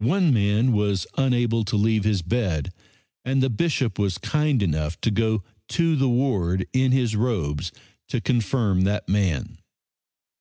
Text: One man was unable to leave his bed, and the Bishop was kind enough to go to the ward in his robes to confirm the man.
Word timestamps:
One 0.00 0.34
man 0.34 0.72
was 0.72 1.06
unable 1.16 1.64
to 1.66 1.76
leave 1.76 2.02
his 2.02 2.22
bed, 2.22 2.72
and 3.24 3.40
the 3.40 3.48
Bishop 3.48 4.00
was 4.00 4.18
kind 4.18 4.64
enough 4.64 5.00
to 5.02 5.12
go 5.12 5.44
to 5.68 5.94
the 5.94 6.08
ward 6.08 6.66
in 6.72 6.90
his 6.90 7.14
robes 7.14 7.70
to 8.08 8.20
confirm 8.20 8.80
the 8.80 9.04
man. 9.06 9.58